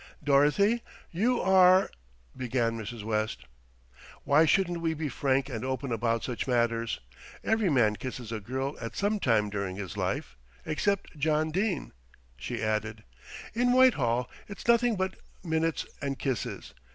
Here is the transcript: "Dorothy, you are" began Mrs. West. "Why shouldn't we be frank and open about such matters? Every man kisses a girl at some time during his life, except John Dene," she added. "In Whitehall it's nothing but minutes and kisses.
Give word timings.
"Dorothy, 0.23 0.81
you 1.11 1.39
are" 1.39 1.91
began 2.45 2.75
Mrs. 2.75 3.03
West. 3.03 3.45
"Why 4.23 4.45
shouldn't 4.45 4.81
we 4.81 4.95
be 4.95 5.09
frank 5.09 5.47
and 5.47 5.63
open 5.63 5.91
about 5.91 6.23
such 6.23 6.47
matters? 6.47 6.99
Every 7.43 7.69
man 7.69 7.95
kisses 7.95 8.31
a 8.31 8.39
girl 8.39 8.75
at 8.81 8.95
some 8.95 9.19
time 9.19 9.51
during 9.51 9.75
his 9.75 9.95
life, 9.97 10.35
except 10.65 11.15
John 11.19 11.51
Dene," 11.51 11.93
she 12.35 12.63
added. 12.63 13.03
"In 13.53 13.73
Whitehall 13.73 14.27
it's 14.47 14.67
nothing 14.67 14.95
but 14.95 15.17
minutes 15.43 15.85
and 16.01 16.17
kisses. 16.17 16.73